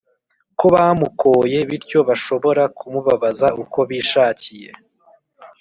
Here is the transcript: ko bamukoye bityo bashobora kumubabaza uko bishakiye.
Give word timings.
ko 0.59 0.65
bamukoye 0.73 1.57
bityo 1.69 1.99
bashobora 2.09 2.63
kumubabaza 2.77 3.47
uko 3.63 3.79
bishakiye. 3.89 4.69